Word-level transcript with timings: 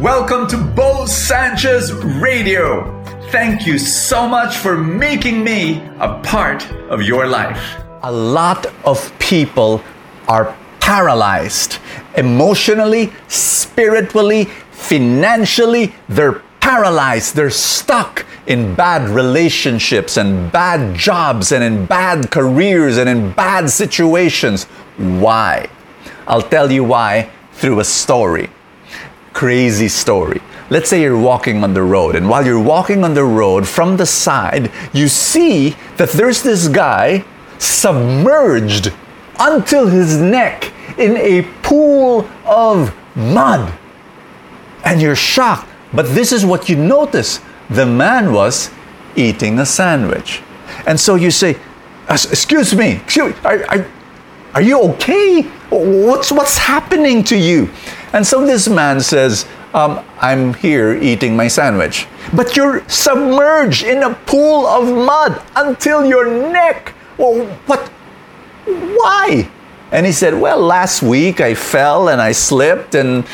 Welcome 0.00 0.46
to 0.46 0.56
Bo 0.56 1.04
Sanchez 1.04 1.92
Radio. 1.92 3.04
Thank 3.30 3.66
you 3.66 3.78
so 3.78 4.26
much 4.26 4.56
for 4.56 4.78
making 4.78 5.44
me 5.44 5.86
a 5.98 6.18
part 6.22 6.66
of 6.88 7.02
your 7.02 7.26
life. 7.26 7.82
A 8.02 8.10
lot 8.10 8.64
of 8.86 9.12
people 9.18 9.82
are 10.26 10.56
paralyzed 10.80 11.76
emotionally, 12.16 13.12
spiritually, 13.28 14.46
financially. 14.70 15.94
They're 16.08 16.40
paralyzed. 16.60 17.36
They're 17.36 17.50
stuck 17.50 18.24
in 18.46 18.74
bad 18.74 19.06
relationships 19.10 20.16
and 20.16 20.50
bad 20.50 20.96
jobs 20.96 21.52
and 21.52 21.62
in 21.62 21.84
bad 21.84 22.30
careers 22.30 22.96
and 22.96 23.06
in 23.06 23.32
bad 23.32 23.68
situations. 23.68 24.64
Why? 24.96 25.68
I'll 26.26 26.40
tell 26.40 26.72
you 26.72 26.84
why 26.84 27.30
through 27.52 27.80
a 27.80 27.84
story 27.84 28.48
crazy 29.32 29.88
story. 29.88 30.40
Let's 30.70 30.88
say 30.88 31.02
you're 31.02 31.18
walking 31.18 31.64
on 31.64 31.74
the 31.74 31.82
road, 31.82 32.14
and 32.14 32.28
while 32.28 32.46
you're 32.46 32.62
walking 32.62 33.02
on 33.02 33.14
the 33.14 33.24
road 33.24 33.66
from 33.66 33.96
the 33.96 34.06
side, 34.06 34.70
you 34.92 35.08
see 35.08 35.76
that 35.96 36.10
there's 36.10 36.42
this 36.42 36.68
guy 36.68 37.24
submerged 37.58 38.92
until 39.38 39.86
his 39.86 40.16
neck 40.20 40.72
in 40.98 41.16
a 41.16 41.42
pool 41.62 42.28
of 42.44 42.94
mud. 43.16 43.72
And 44.84 45.00
you're 45.00 45.16
shocked. 45.16 45.68
But 45.92 46.06
this 46.14 46.30
is 46.32 46.46
what 46.46 46.68
you 46.68 46.76
notice 46.76 47.40
the 47.68 47.86
man 47.86 48.32
was 48.32 48.70
eating 49.16 49.58
a 49.58 49.66
sandwich. 49.66 50.42
And 50.86 50.98
so 50.98 51.16
you 51.16 51.30
say, 51.30 51.56
Excuse 52.10 52.74
me, 52.74 52.92
excuse, 52.96 53.36
are, 53.44 53.64
are, 53.68 53.86
are 54.54 54.62
you 54.62 54.80
okay? 54.92 55.42
What's, 55.70 56.32
what's 56.32 56.58
happening 56.58 57.22
to 57.24 57.36
you? 57.36 57.70
And 58.12 58.26
so 58.26 58.44
this 58.44 58.68
man 58.68 59.00
says, 59.00 59.46
um, 59.72 60.04
I'm 60.18 60.54
here 60.54 60.94
eating 61.00 61.36
my 61.36 61.48
sandwich. 61.48 62.08
But 62.34 62.56
you're 62.56 62.86
submerged 62.88 63.84
in 63.84 64.02
a 64.02 64.14
pool 64.14 64.66
of 64.66 64.92
mud 64.92 65.42
until 65.54 66.04
your 66.04 66.50
neck. 66.52 66.94
Well, 67.16 67.46
what? 67.66 67.88
Why? 68.66 69.48
And 69.92 70.06
he 70.06 70.12
said, 70.12 70.34
Well, 70.34 70.60
last 70.60 71.02
week 71.02 71.40
I 71.40 71.54
fell 71.54 72.08
and 72.08 72.20
I 72.20 72.32
slipped 72.32 72.94
and 72.94 73.26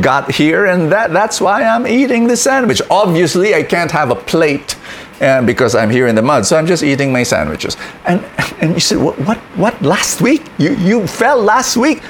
got 0.00 0.30
here, 0.30 0.66
and 0.66 0.90
that, 0.92 1.12
that's 1.12 1.40
why 1.40 1.64
I'm 1.64 1.86
eating 1.86 2.28
the 2.28 2.36
sandwich. 2.36 2.80
Obviously, 2.90 3.54
I 3.54 3.62
can't 3.62 3.90
have 3.90 4.10
a 4.10 4.14
plate 4.14 4.76
uh, 5.20 5.42
because 5.42 5.74
I'm 5.74 5.90
here 5.90 6.06
in 6.06 6.14
the 6.14 6.22
mud, 6.22 6.46
so 6.46 6.56
I'm 6.56 6.66
just 6.66 6.82
eating 6.82 7.12
my 7.12 7.22
sandwiches. 7.22 7.76
And, 8.04 8.24
and 8.60 8.74
you 8.74 8.80
said, 8.80 8.98
What, 8.98 9.18
what, 9.20 9.38
what 9.56 9.82
last 9.82 10.20
week? 10.20 10.42
You, 10.58 10.74
you 10.76 11.06
fell 11.06 11.40
last 11.42 11.76
week? 11.76 12.02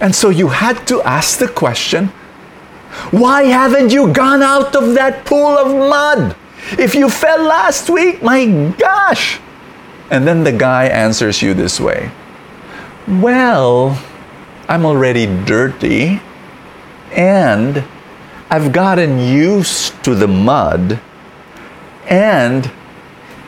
And 0.00 0.14
so 0.14 0.28
you 0.28 0.48
had 0.48 0.86
to 0.88 1.02
ask 1.02 1.38
the 1.38 1.48
question 1.48 2.12
why 3.10 3.44
haven't 3.44 3.92
you 3.92 4.12
gone 4.12 4.42
out 4.42 4.74
of 4.74 4.94
that 4.94 5.24
pool 5.24 5.56
of 5.58 5.68
mud? 5.68 6.36
If 6.78 6.94
you 6.94 7.08
fell 7.08 7.42
last 7.44 7.88
week, 7.88 8.22
my 8.22 8.74
gosh! 8.78 9.40
And 10.10 10.26
then 10.26 10.44
the 10.44 10.52
guy 10.52 10.86
answers 10.86 11.42
you 11.42 11.54
this 11.54 11.78
way 11.78 12.10
Well, 13.06 14.02
I'm 14.68 14.84
already 14.84 15.26
dirty 15.44 16.20
and 17.12 17.84
I've 18.50 18.72
gotten 18.72 19.18
used 19.18 20.02
to 20.04 20.14
the 20.14 20.28
mud, 20.28 21.00
and 22.08 22.70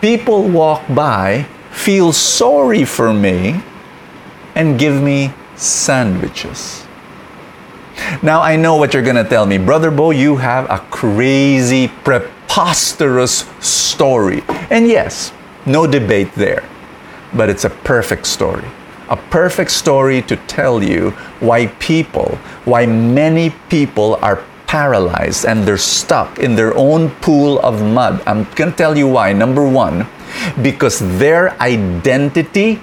people 0.01 0.49
walk 0.49 0.83
by, 0.95 1.47
feel 1.71 2.13
sorry 2.13 2.85
for 2.85 3.13
me, 3.13 3.63
and 4.55 4.79
give 4.79 5.01
me 5.01 5.33
sandwiches. 5.57 6.87
Now, 8.23 8.41
I 8.41 8.57
know 8.57 8.77
what 8.77 8.95
you're 8.95 9.03
going 9.03 9.23
to 9.23 9.29
tell 9.29 9.47
me. 9.47 9.59
Brother 9.59 9.91
Bo, 9.91 10.11
you 10.11 10.37
have 10.37 10.69
a 10.71 10.79
crazy, 10.91 11.89
preposterous 11.89 13.49
story. 13.61 14.43
And 14.71 14.89
yes, 14.89 15.33
no 15.67 15.87
debate 15.87 16.33
there. 16.35 16.69
But 17.35 17.49
it's 17.51 17.65
a 17.65 17.71
perfect 17.71 18.27
story. 18.27 18.65
A 19.09 19.17
perfect 19.17 19.71
story 19.71 20.23
to 20.23 20.37
tell 20.37 20.83
you 20.83 21.11
why 21.41 21.67
people, 21.67 22.37
why 22.65 22.87
many 22.87 23.51
people 23.69 24.17
are 24.23 24.45
paralyzed 24.71 25.45
and 25.45 25.67
they're 25.67 25.77
stuck 25.77 26.39
in 26.39 26.55
their 26.55 26.73
own 26.77 27.11
pool 27.19 27.59
of 27.59 27.83
mud. 27.83 28.23
I'm 28.25 28.45
going 28.55 28.71
to 28.71 28.77
tell 28.77 28.97
you 28.97 29.09
why. 29.09 29.33
Number 29.33 29.67
one, 29.67 30.07
because 30.63 31.01
their 31.19 31.61
identity 31.61 32.79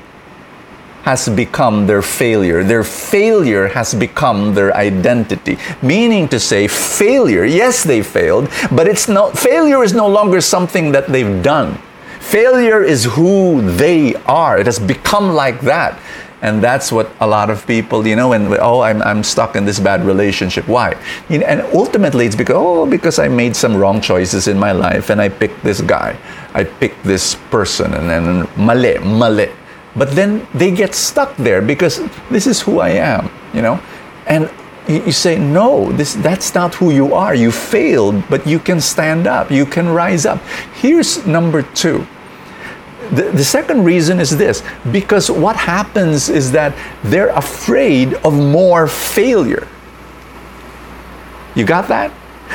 has 1.03 1.29
become 1.29 1.87
their 1.87 2.01
failure. 2.01 2.61
Their 2.61 2.83
failure 2.83 3.69
has 3.69 3.95
become 3.95 4.53
their 4.53 4.75
identity. 4.75 5.57
Meaning 5.81 6.27
to 6.27 6.41
say, 6.41 6.67
failure, 6.67 7.45
yes, 7.45 7.85
they 7.85 8.03
failed, 8.03 8.49
but 8.69 8.89
it's 8.89 9.07
no, 9.07 9.31
failure 9.31 9.81
is 9.81 9.93
no 9.93 10.09
longer 10.09 10.41
something 10.41 10.91
that 10.91 11.07
they've 11.07 11.41
done. 11.41 11.79
Failure 12.19 12.83
is 12.83 13.05
who 13.05 13.61
they 13.61 14.15
are. 14.25 14.59
It 14.59 14.65
has 14.65 14.79
become 14.79 15.31
like 15.31 15.61
that. 15.61 15.97
And 16.41 16.61
that's 16.63 16.91
what 16.91 17.11
a 17.19 17.25
lot 17.25 17.49
of 17.49 17.65
people, 17.65 18.05
you 18.05 18.15
know, 18.15 18.33
and 18.33 18.53
oh, 18.59 18.81
I'm, 18.81 19.01
I'm 19.01 19.23
stuck 19.23 19.55
in 19.55 19.65
this 19.65 19.79
bad 19.79 20.05
relationship. 20.05 20.67
Why? 20.67 20.95
You 21.29 21.39
know, 21.39 21.47
and 21.47 21.61
ultimately, 21.73 22.27
it's 22.27 22.35
because 22.35 22.55
oh, 22.55 22.85
because 22.85 23.17
I 23.17 23.27
made 23.27 23.55
some 23.55 23.75
wrong 23.75 24.01
choices 24.01 24.47
in 24.47 24.59
my 24.59 24.71
life, 24.71 25.09
and 25.09 25.19
I 25.19 25.29
picked 25.29 25.63
this 25.63 25.81
guy, 25.81 26.15
I 26.53 26.63
picked 26.63 27.03
this 27.03 27.35
person, 27.49 27.93
and 27.93 28.07
then 28.07 28.47
male, 28.55 29.03
male. 29.03 29.49
But 29.95 30.11
then 30.11 30.45
they 30.53 30.69
get 30.69 30.93
stuck 30.93 31.35
there 31.37 31.59
because 31.59 32.01
this 32.29 32.45
is 32.45 32.61
who 32.61 32.79
I 32.79 32.89
am, 32.89 33.31
you 33.51 33.63
know? 33.63 33.81
And 34.27 34.51
you 34.87 35.11
say, 35.11 35.39
no, 35.39 35.91
this, 35.91 36.13
that's 36.13 36.53
not 36.53 36.75
who 36.75 36.91
you 36.91 37.13
are. 37.13 37.33
You 37.33 37.51
failed, 37.51 38.23
but 38.29 38.45
you 38.45 38.59
can 38.59 38.79
stand 38.79 39.25
up, 39.25 39.49
you 39.49 39.65
can 39.65 39.89
rise 39.89 40.25
up. 40.25 40.39
Here's 40.75 41.25
number 41.25 41.63
two. 41.63 42.05
The, 43.11 43.31
the 43.31 43.43
second 43.43 43.83
reason 43.83 44.19
is 44.19 44.37
this 44.37 44.63
because 44.91 45.29
what 45.29 45.55
happens 45.55 46.29
is 46.29 46.51
that 46.51 46.73
they're 47.03 47.29
afraid 47.29 48.13
of 48.15 48.33
more 48.33 48.87
failure. 48.87 49.67
You 51.55 51.65
got 51.65 51.87
that? 51.87 52.11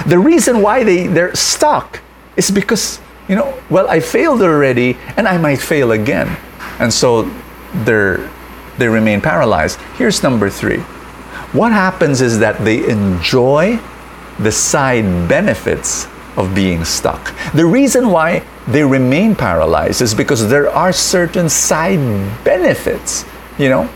The 0.06 0.18
reason 0.18 0.62
why 0.62 0.84
they, 0.84 1.06
they're 1.06 1.34
stuck 1.34 2.00
is 2.36 2.50
because, 2.50 3.00
you 3.28 3.36
know, 3.36 3.58
well, 3.68 3.88
I 3.88 4.00
failed 4.00 4.42
already 4.42 4.96
and 5.16 5.26
I 5.28 5.38
might 5.38 5.60
fail 5.60 5.92
again 5.92 6.36
and 6.78 6.92
so 6.92 7.30
they're 7.84 8.28
they 8.78 8.88
remain 8.88 9.20
paralyzed. 9.20 9.78
Here's 9.96 10.22
number 10.22 10.48
three. 10.48 10.78
What 11.52 11.72
happens 11.72 12.20
is 12.20 12.38
that 12.38 12.64
they 12.64 12.88
enjoy 12.88 13.78
the 14.38 14.50
side 14.50 15.28
benefits 15.28 16.06
of 16.36 16.54
being 16.54 16.84
stuck. 16.84 17.34
The 17.52 17.66
reason 17.66 18.08
why 18.08 18.42
they 18.66 18.84
remain 18.84 19.34
paralyzed 19.34 20.02
is 20.02 20.14
because 20.14 20.48
there 20.48 20.70
are 20.70 20.92
certain 20.92 21.48
side 21.48 21.98
benefits, 22.44 23.24
you 23.58 23.68
know, 23.68 23.88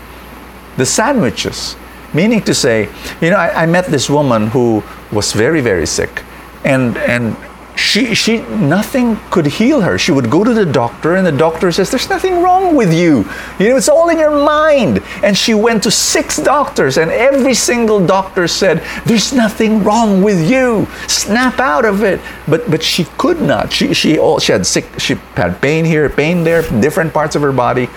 the 0.77 0.85
sandwiches. 0.85 1.75
Meaning 2.13 2.41
to 2.43 2.53
say, 2.53 2.89
you 3.21 3.29
know, 3.29 3.35
I, 3.35 3.63
I 3.63 3.65
met 3.65 3.85
this 3.85 4.09
woman 4.09 4.47
who 4.47 4.83
was 5.11 5.33
very, 5.33 5.61
very 5.61 5.85
sick. 5.85 6.23
And, 6.63 6.97
and 6.97 7.35
she, 7.77 8.15
she, 8.15 8.39
nothing 8.41 9.17
could 9.29 9.45
heal 9.45 9.81
her. 9.81 9.99
She 9.99 10.11
would 10.11 10.31
go 10.31 10.43
to 10.43 10.53
the 10.53 10.65
doctor, 10.65 11.15
and 11.15 11.25
the 11.25 11.31
doctor 11.31 11.71
says, 11.71 11.91
There's 11.91 12.09
nothing 12.09 12.41
wrong 12.41 12.75
with 12.75 12.91
you. 12.91 13.29
You 13.59 13.69
know, 13.69 13.77
it's 13.77 13.87
all 13.87 14.09
in 14.09 14.17
your 14.17 14.31
mind. 14.31 15.03
And 15.23 15.37
she 15.37 15.53
went 15.53 15.83
to 15.83 15.91
six 15.91 16.37
doctors, 16.37 16.97
and 16.97 17.11
every 17.11 17.53
single 17.53 18.03
doctor 18.05 18.47
said, 18.47 18.83
There's 19.05 19.31
nothing 19.31 19.83
wrong 19.83 20.23
with 20.23 20.49
you. 20.49 20.87
Snap 21.07 21.59
out 21.59 21.85
of 21.85 22.01
it. 22.01 22.19
But, 22.47 22.69
but 22.69 22.81
she 22.81 23.05
could 23.17 23.41
not. 23.41 23.71
She, 23.71 23.93
she, 23.93 24.17
all, 24.17 24.39
she 24.39 24.53
had 24.53 24.65
sick, 24.65 24.85
she 24.97 25.13
had 25.35 25.61
pain 25.61 25.85
here, 25.85 26.09
pain 26.09 26.43
there, 26.43 26.63
different 26.81 27.13
parts 27.13 27.35
of 27.35 27.43
her 27.43 27.51
body. 27.51 27.89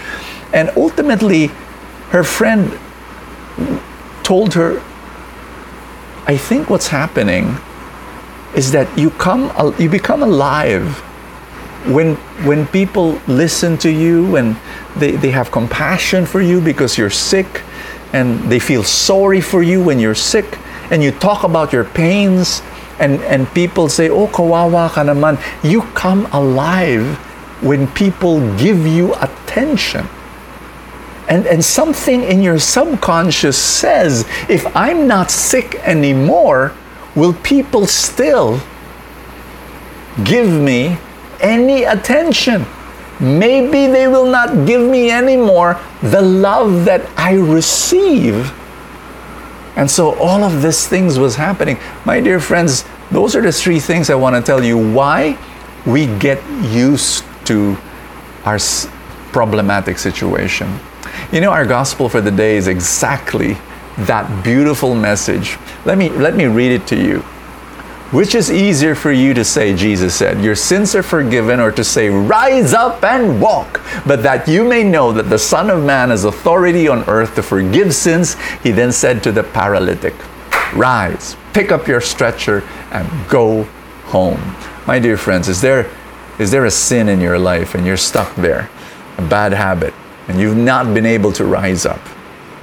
And 0.53 0.71
ultimately, 0.77 1.47
her 2.11 2.23
friend 2.23 2.79
told 4.23 4.53
her, 4.55 4.83
I 6.27 6.37
think 6.37 6.69
what's 6.69 6.89
happening 6.89 7.57
is 8.61 8.73
that 8.77 8.89
you 9.03 9.09
come 9.27 9.43
you 9.83 9.89
become 9.89 10.23
alive 10.23 10.85
when 11.97 12.09
when 12.49 12.67
people 12.79 13.09
listen 13.27 13.73
to 13.79 13.91
you 14.05 14.37
and 14.37 14.49
they, 15.01 15.13
they 15.23 15.31
have 15.31 15.49
compassion 15.51 16.27
for 16.27 16.41
you 16.51 16.61
because 16.61 16.99
you're 16.99 17.17
sick 17.31 17.63
and 18.13 18.27
they 18.53 18.59
feel 18.59 18.85
sorry 18.85 19.41
for 19.41 19.63
you 19.71 19.79
when 19.89 19.99
you're 19.99 20.21
sick 20.35 20.59
and 20.91 21.03
you 21.03 21.11
talk 21.11 21.41
about 21.45 21.73
your 21.73 21.85
pains 21.85 22.61
and, 23.01 23.21
and 23.23 23.49
people 23.55 23.89
say, 23.89 24.11
Oh, 24.11 24.29
kawawa 24.29 24.91
ka 24.91 25.03
naman. 25.03 25.41
You 25.65 25.83
come 25.97 26.27
alive 26.33 27.17
when 27.65 27.89
people 27.89 28.41
give 28.59 28.87
you 28.87 29.15
attention. 29.17 30.07
And, 31.29 31.47
and 31.47 31.65
something 31.65 32.23
in 32.23 32.43
your 32.43 32.59
subconscious 32.59 33.57
says, 33.57 34.27
if 34.49 34.67
I'm 34.77 35.07
not 35.07 35.31
sick 35.31 35.77
anymore, 35.87 36.75
will 37.15 37.35
people 37.35 37.87
still 37.87 38.61
give 40.25 40.49
me 40.49 40.99
any 41.41 41.85
attention? 41.85 42.67
Maybe 43.21 43.87
they 43.87 44.09
will 44.09 44.27
not 44.27 44.67
give 44.67 44.83
me 44.89 45.11
anymore 45.11 45.79
the 46.03 46.23
love 46.23 46.87
that 46.87 47.07
I 47.19 47.35
receive 47.35 48.53
And 49.77 49.91
so 49.91 50.15
all 50.19 50.45
of 50.45 50.63
these 50.63 50.87
things 50.87 51.19
was 51.19 51.37
happening. 51.37 51.79
My 52.05 52.21
dear 52.21 52.41
friends, 52.41 52.85
those 53.11 53.35
are 53.37 53.41
the 53.41 53.53
three 53.53 53.81
things 53.81 54.11
I 54.11 54.15
want 54.15 54.37
to 54.37 54.43
tell 54.43 54.63
you 54.63 54.77
why 54.77 55.39
we 55.87 56.07
get 56.19 56.43
used 56.71 57.25
to 57.47 57.77
our 58.45 58.59
problematic 59.33 59.99
situation. 59.99 60.79
You 61.33 61.41
know, 61.41 61.51
our 61.51 61.65
gospel 61.65 62.09
for 62.09 62.21
the 62.21 62.31
day 62.31 62.57
is 62.57 62.69
exactly 62.69 63.57
that 64.07 64.45
beautiful 64.45 64.95
message. 64.95 65.59
Let 65.85 65.99
me, 65.99 66.09
let 66.11 66.35
me 66.35 66.47
read 66.47 66.73
it 66.73 66.87
to 66.89 66.97
you. 66.97 67.25
Which 68.13 68.35
is 68.35 68.51
easier 68.51 68.97
for 68.97 69.13
you 69.13 69.35
to 69.35 69.45
say, 69.45 69.73
Jesus 69.73 70.17
said, 70.17 70.43
Your 70.43 70.57
sins 70.57 70.97
are 70.97 71.03
forgiven, 71.03 71.61
or 71.61 71.71
to 71.71 71.85
say, 71.85 72.09
Rise 72.09 72.75
up 72.75 73.05
and 73.05 73.41
walk? 73.41 73.81
But 74.05 74.25
that 74.25 74.49
you 74.49 74.65
may 74.65 74.83
know 74.83 75.13
that 75.13 75.31
the 75.31 75.39
Son 75.39 75.71
of 75.71 75.85
Man 75.85 76.11
has 76.11 76.25
authority 76.25 76.89
on 76.89 77.09
earth 77.09 77.37
to 77.37 77.43
forgive 77.43 77.95
sins, 77.95 78.35
he 78.65 78.73
then 78.73 78.91
said 78.91 79.23
to 79.23 79.31
the 79.31 79.45
paralytic, 79.45 80.15
Rise, 80.75 81.37
pick 81.53 81.71
up 81.71 81.87
your 81.87 82.01
stretcher, 82.01 82.65
and 82.91 83.09
go 83.29 83.63
home. 84.07 84.41
My 84.89 84.99
dear 84.99 85.17
friends, 85.17 85.49
is 85.49 85.61
there, 85.61 85.89
is 86.41 86.51
there 86.51 86.65
a 86.65 86.71
sin 86.71 87.09
in 87.09 87.21
your 87.21 87.39
life 87.39 87.77
and 87.77 87.87
you're 87.87 87.97
stuck 87.97 88.35
there, 88.35 88.69
a 89.19 89.23
bad 89.23 89.53
habit, 89.53 89.95
and 90.27 90.41
you've 90.41 90.57
not 90.57 90.93
been 90.93 91.07
able 91.07 91.31
to 91.35 91.45
rise 91.45 91.87
up? 91.87 92.01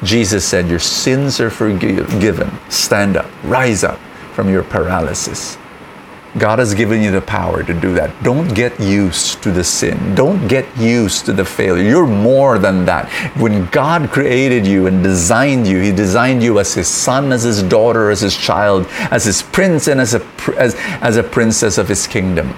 Jesus 0.04 0.46
said, 0.46 0.68
Your 0.68 0.80
sins 0.80 1.40
are 1.40 1.50
forgiven. 1.50 2.52
Stand 2.70 3.18
up, 3.18 3.30
rise 3.44 3.84
up 3.84 4.00
from 4.34 4.50
your 4.50 4.64
paralysis. 4.64 5.58
God 6.38 6.60
has 6.60 6.76
given 6.76 7.02
you 7.02 7.10
the 7.10 7.22
power 7.22 7.64
to 7.64 7.74
do 7.74 7.94
that. 7.96 8.12
Don't 8.22 8.54
get 8.54 8.80
used 8.80 9.42
to 9.42 9.52
the 9.52 9.64
sin. 9.64 10.14
Don't 10.14 10.48
get 10.48 10.66
used 10.78 11.26
to 11.26 11.34
the 11.34 11.46
failure. 11.46 11.84
You're 11.84 12.06
more 12.06 12.60
than 12.60 12.86
that. 12.86 13.10
When 13.38 13.66
God 13.68 14.10
created 14.12 14.68
you 14.68 14.86
and 14.86 15.02
designed 15.02 15.66
you, 15.66 15.80
He 15.80 15.92
designed 15.92 16.44
you 16.44 16.60
as 16.60 16.76
His 16.76 16.88
son, 16.88 17.32
as 17.32 17.42
His 17.44 17.64
daughter, 17.64 18.12
as 18.12 18.22
His 18.22 18.38
child, 18.38 18.86
as 19.10 19.26
His 19.26 19.42
prince, 19.42 19.88
and 19.88 20.00
as 20.00 20.14
a, 20.14 20.24
as, 20.58 20.76
as 21.02 21.18
a 21.18 21.24
princess 21.24 21.80
of 21.80 21.88
His 21.88 22.06
kingdom. 22.06 22.54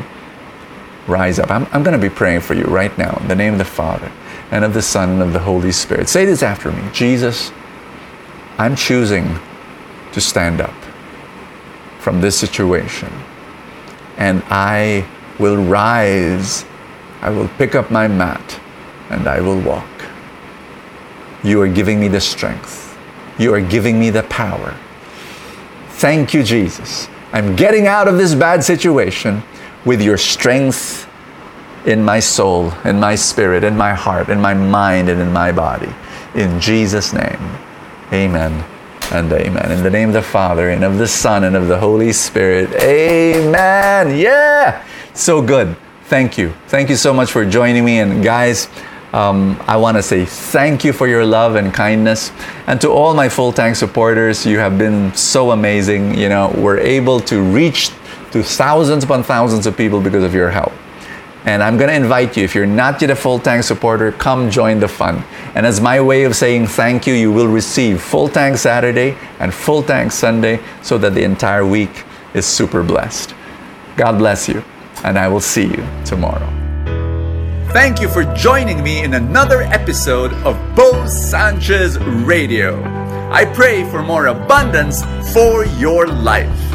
Rise 1.07 1.39
up. 1.39 1.49
I'm, 1.49 1.65
I'm 1.71 1.83
going 1.83 1.97
to 1.99 2.09
be 2.09 2.13
praying 2.13 2.41
for 2.41 2.55
you 2.55 2.65
right 2.65 2.95
now 2.97 3.17
in 3.21 3.29
the 3.29 3.35
name 3.35 3.53
of 3.53 3.59
the 3.59 3.65
Father 3.65 4.11
and 4.51 4.65
of 4.65 4.73
the 4.73 4.81
Son 4.81 5.09
and 5.09 5.21
of 5.21 5.33
the 5.33 5.39
Holy 5.39 5.71
Spirit. 5.71 6.09
Say 6.09 6.25
this 6.25 6.43
after 6.43 6.71
me 6.71 6.83
Jesus, 6.93 7.51
I'm 8.57 8.75
choosing 8.75 9.39
to 10.11 10.21
stand 10.21 10.61
up 10.61 10.73
from 11.99 12.21
this 12.21 12.37
situation. 12.37 13.11
And 14.17 14.43
I 14.49 15.05
will 15.39 15.57
rise, 15.57 16.65
I 17.21 17.29
will 17.29 17.47
pick 17.57 17.75
up 17.75 17.89
my 17.89 18.07
mat, 18.07 18.59
and 19.09 19.27
I 19.27 19.39
will 19.39 19.59
walk. 19.61 19.87
You 21.43 21.61
are 21.61 21.69
giving 21.69 21.99
me 21.99 22.07
the 22.07 22.19
strength, 22.19 22.97
you 23.37 23.53
are 23.53 23.61
giving 23.61 23.99
me 23.99 24.09
the 24.09 24.23
power. 24.23 24.75
Thank 25.91 26.33
you, 26.33 26.43
Jesus. 26.43 27.07
I'm 27.31 27.55
getting 27.55 27.87
out 27.87 28.07
of 28.07 28.17
this 28.17 28.33
bad 28.33 28.63
situation 28.63 29.43
with 29.85 30.01
your 30.01 30.17
strength 30.17 31.08
in 31.89 32.03
my 32.03 32.19
soul, 32.19 32.71
in 32.85 32.99
my 32.99 33.15
spirit, 33.15 33.63
in 33.63 33.75
my 33.75 33.93
heart, 33.93 34.29
in 34.29 34.39
my 34.39 34.53
mind, 34.53 35.09
and 35.09 35.19
in 35.19 35.33
my 35.33 35.51
body. 35.51 35.91
In 36.35 36.59
Jesus' 36.59 37.13
name, 37.13 37.39
amen 38.13 38.63
and 39.11 39.31
amen. 39.33 39.71
In 39.71 39.81
the 39.81 39.89
name 39.89 40.09
of 40.09 40.13
the 40.13 40.21
Father, 40.21 40.69
and 40.69 40.83
of 40.83 40.99
the 40.99 41.07
Son, 41.07 41.43
and 41.43 41.55
of 41.55 41.67
the 41.67 41.79
Holy 41.79 42.13
Spirit. 42.13 42.71
Amen. 42.75 44.15
Yeah. 44.15 44.85
So 45.15 45.41
good. 45.41 45.75
Thank 46.03 46.37
you. 46.37 46.53
Thank 46.67 46.89
you 46.89 46.95
so 46.95 47.11
much 47.11 47.31
for 47.31 47.43
joining 47.43 47.83
me. 47.83 47.99
And 47.99 48.23
guys, 48.23 48.69
um, 49.11 49.59
I 49.65 49.77
want 49.77 49.97
to 49.97 50.03
say 50.03 50.25
thank 50.25 50.83
you 50.83 50.93
for 50.93 51.07
your 51.07 51.25
love 51.25 51.55
and 51.55 51.73
kindness. 51.73 52.31
And 52.67 52.79
to 52.81 52.89
all 52.89 53.15
my 53.15 53.29
full 53.29 53.51
tank 53.51 53.75
supporters, 53.75 54.45
you 54.45 54.59
have 54.59 54.77
been 54.77 55.11
so 55.15 55.51
amazing. 55.51 56.15
You 56.15 56.29
know, 56.29 56.53
we're 56.55 56.77
able 56.77 57.19
to 57.21 57.41
reach 57.41 57.89
to 58.31 58.43
thousands 58.43 59.03
upon 59.03 59.23
thousands 59.23 59.65
of 59.65 59.75
people 59.75 59.99
because 59.99 60.23
of 60.23 60.35
your 60.35 60.51
help. 60.51 60.71
And 61.49 61.63
I'm 61.63 61.77
going 61.77 61.89
to 61.89 61.95
invite 61.95 62.37
you, 62.37 62.43
if 62.43 62.53
you're 62.53 62.67
not 62.67 63.01
yet 63.01 63.09
a 63.09 63.15
full 63.15 63.39
tank 63.39 63.63
supporter, 63.63 64.11
come 64.11 64.51
join 64.51 64.79
the 64.79 64.87
fun. 64.87 65.23
And 65.55 65.65
as 65.65 65.81
my 65.81 65.99
way 65.99 66.25
of 66.25 66.35
saying 66.35 66.67
thank 66.67 67.07
you, 67.07 67.15
you 67.15 67.31
will 67.31 67.47
receive 67.47 68.03
full 68.03 68.29
tank 68.29 68.57
Saturday 68.57 69.17
and 69.39 69.51
full 69.51 69.81
tank 69.81 70.11
Sunday 70.11 70.59
so 70.83 70.99
that 70.99 71.15
the 71.15 71.23
entire 71.23 71.65
week 71.65 72.05
is 72.35 72.45
super 72.45 72.83
blessed. 72.83 73.33
God 73.97 74.19
bless 74.19 74.47
you, 74.47 74.63
and 75.03 75.17
I 75.17 75.27
will 75.27 75.39
see 75.39 75.65
you 75.65 75.83
tomorrow. 76.05 76.47
Thank 77.73 77.99
you 77.99 78.09
for 78.09 78.23
joining 78.35 78.83
me 78.83 79.03
in 79.03 79.15
another 79.15 79.61
episode 79.61 80.31
of 80.45 80.55
Bo 80.75 81.07
Sanchez 81.07 81.97
Radio. 81.97 82.79
I 83.31 83.45
pray 83.45 83.89
for 83.89 84.03
more 84.03 84.27
abundance 84.27 85.03
for 85.33 85.65
your 85.65 86.05
life. 86.05 86.68